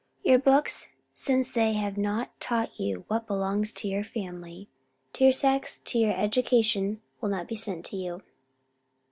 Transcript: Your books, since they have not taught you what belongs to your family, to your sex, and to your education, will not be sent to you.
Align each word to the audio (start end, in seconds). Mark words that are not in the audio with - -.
Your 0.23 0.39
books, 0.39 0.87
since 1.13 1.51
they 1.51 1.73
have 1.73 1.95
not 1.95 2.39
taught 2.39 2.71
you 2.79 3.05
what 3.07 3.27
belongs 3.27 3.71
to 3.73 3.87
your 3.87 4.03
family, 4.03 4.67
to 5.13 5.23
your 5.25 5.31
sex, 5.31 5.77
and 5.77 5.85
to 5.85 5.99
your 5.99 6.15
education, 6.17 7.01
will 7.21 7.29
not 7.29 7.47
be 7.47 7.55
sent 7.55 7.85
to 7.85 7.95
you. 7.95 8.23